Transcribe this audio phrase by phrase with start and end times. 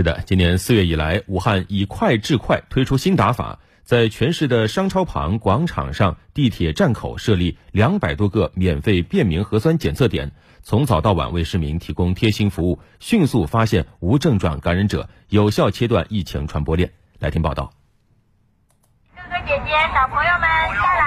[0.00, 10.32] 是的，今年四月以来，武汉以快治快推出新打法，在全市的商超旁、广场上、地铁站口设立两百多个免费便民核酸检测点，
[10.62, 16.90] 从早到晚为市民提供贴心服务，迅速发现无症状感染者，有效切断疫情传播链。
[17.18, 17.70] 来听报道。
[19.14, 20.48] 哥哥姐姐、小朋友们
[20.80, 20.99] 下！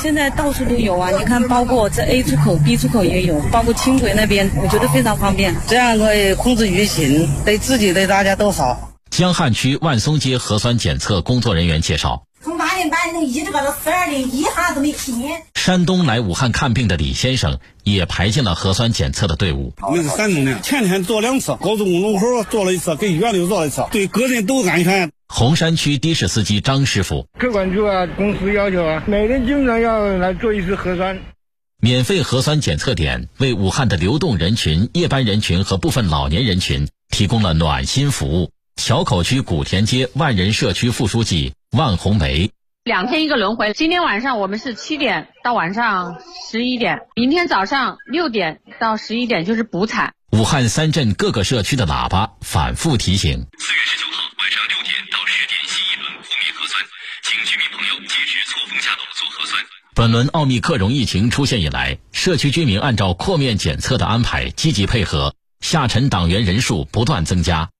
[0.00, 5.54] 现在到处都有啊，你看，包括这 A 出口、B 出口也有，包括轻轨那边，我觉得非常方便。
[5.66, 8.92] 这样可以控制疫情，对自己对大家都好。
[9.10, 15.24] 江汉区万松街核酸检测工作人员介绍，从八点半能一直搞到十二点，一下都没停。
[15.54, 19.72] 山东来武汉看病的李先生也排进了核酸检测的队伍。
[19.82, 25.10] 我们是山东的，前天做两次，高速公路口做了一次，跟医院里做了一次，对个人都安全。
[25.38, 31.20] 洪山区的士司机张师傅，客管处啊，公司要求啊，每人基本上要来做一次核酸。
[31.80, 38.50] 免费核酸检测点为武汉的流动人群、夜班人群和部分老年人群提供了暖心服务。
[38.80, 42.50] 硚口区古田街万人社区副书记万红梅，
[42.82, 46.16] 两天一个轮回，今天晚上我们是七点到晚上
[46.50, 50.14] 十一点，明天早上六点到十一点就是补采。
[50.32, 54.27] 武汉三镇各个社区的喇叭反复提醒：四月十九号
[56.78, 56.86] 酸，
[57.22, 59.64] 请居民朋友及时错峰下楼做核酸。
[59.94, 67.70] 本轮奥密克戎疫情出现以来，社区居民按照扩面检测的安排积极配合，下沉党员人数不断增加。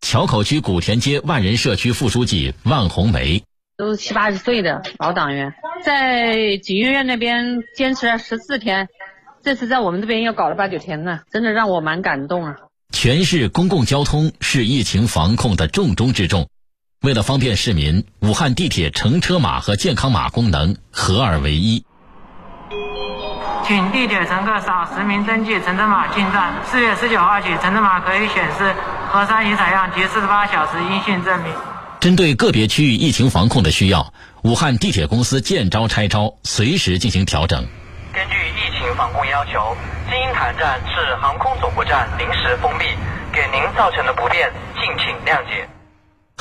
[0.00, 3.42] 桥口区古田街万人社区副书记万红梅，
[3.76, 8.88] 都是七八十岁的老党员，在景岳院那边坚持了十四天，
[9.42, 12.56] 这次在我们这边又搞了八九天呢，真的让我蛮感动啊！
[12.92, 16.48] 全市公共交通是疫情防控的重中之重，
[17.04, 21.84] 为了方便市民，武汉地铁乘车码和健康码功能合二为一。
[23.66, 26.54] 请地铁乘客扫实名登记乘车码进站。
[26.64, 28.74] 四月十九号起，乘车码可以显示
[29.10, 31.52] 核酸已采样及四十八小时阴性证明。
[32.00, 37.66] 针对个别区域疫情防控的需要，武汉地铁公司见招拆招，随时进行调整。
[38.14, 39.76] 根据疫情防控要求，
[40.08, 42.86] 金鹰潭站是航空总部站临时封闭，
[43.30, 44.50] 给您造成的不便，
[44.80, 45.68] 敬请谅解。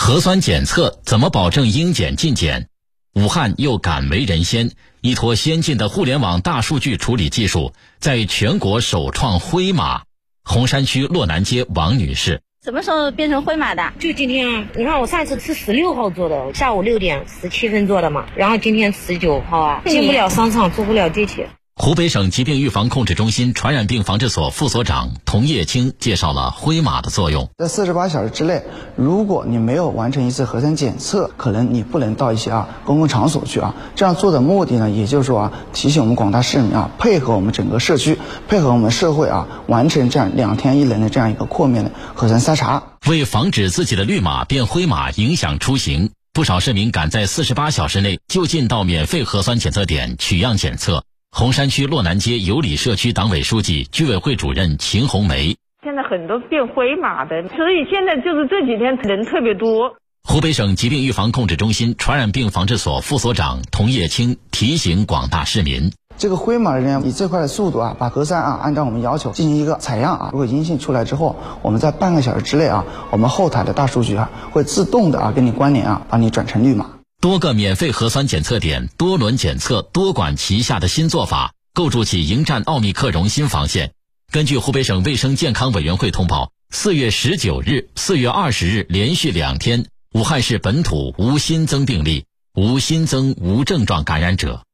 [0.06, 2.68] 核酸检测怎么保证应检尽检？
[3.14, 10.02] 武汉又敢为人先，依托先进的互联网大数据处理技术，在全国首创灰码。
[10.44, 13.94] 洪山区洛南街王女士，什么时候变成灰码的？
[13.98, 21.48] 就今天啊，你看我上次是十六号做的，下午六点十七分做的嘛，然后今天十九号啊，进不了商场，坐不了地铁。
[21.84, 27.50] 湖北省疾病预防控制中心传染病防治所副所长童叶青介绍了灰码的作用。
[27.58, 28.64] 在四十八小时之内，
[28.96, 33.76] 如果你没有完成一次核酸检测，可能你不能到一些啊公共场所去啊。
[33.98, 38.18] 这样做的目的呢，也就是说啊，提醒我们广大市民啊，配合我们整个社区，
[38.48, 42.82] 配合我们社会啊，完成这样两天一轮的这样一个扩面的核酸筛查。
[43.10, 51.04] 为防止自己的绿码变灰码影响出行，不少市民赶在四十八小时内就近到免费核酸检测点取样检测。
[51.36, 59.96] 洪山区洛南街有里社区党委书记、居委会主任秦红梅：现在很多变灰码的，所以现在就是这几天人特别多。
[60.30, 76.92] 湖北省疾病预防控制中心传染病防治所副所长童叶青提醒广大市民：这个灰码的人以最快的速度啊，把核酸啊按照我们要求进行一个采样啊，如果阴性出来之后，我们在半个小时之内啊，我们后台的大数据啊会自动的啊跟你关联啊，把你转成绿码。
[77.24, 83.94] 多个免费核酸检测点、多轮检测、多管齐下的新做法，构筑起迎战奥密克戎新防线。
[84.30, 92.26] 根据湖北省卫生健康委员会通报，四月十九日、四月二十日连续两天，武汉市本土无新增病例，
[92.56, 94.66] 无新增无症状感染者。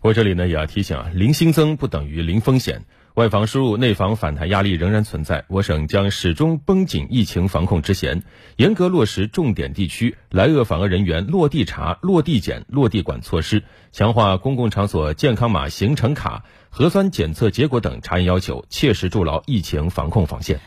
[0.00, 2.86] 我这里呢也要提醒啊，零新增不等于零风险。
[3.14, 8.22] 外防输入、内防反弹压力仍然存在，我省将始终绷紧疫情防控之弦，
[8.56, 20.60] 严格落实重点地区来鄂访鄂人员落地查、落地检、落地管措施，强化公共场所健康码、行程卡、核酸检测结果等查验要求，切实筑牢疫情防控防线。